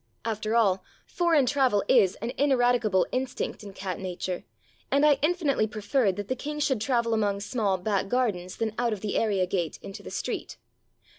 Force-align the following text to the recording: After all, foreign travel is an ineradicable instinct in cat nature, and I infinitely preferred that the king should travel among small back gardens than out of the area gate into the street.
After 0.25 0.55
all, 0.55 0.83
foreign 1.05 1.45
travel 1.45 1.83
is 1.87 2.15
an 2.23 2.31
ineradicable 2.35 3.05
instinct 3.11 3.63
in 3.63 3.71
cat 3.71 3.99
nature, 3.99 4.43
and 4.89 5.05
I 5.05 5.19
infinitely 5.21 5.67
preferred 5.67 6.15
that 6.15 6.27
the 6.27 6.35
king 6.35 6.57
should 6.57 6.81
travel 6.81 7.13
among 7.13 7.39
small 7.41 7.77
back 7.77 8.07
gardens 8.07 8.55
than 8.57 8.73
out 8.79 8.93
of 8.93 9.01
the 9.01 9.15
area 9.15 9.45
gate 9.45 9.77
into 9.83 10.01
the 10.01 10.09
street. 10.09 10.57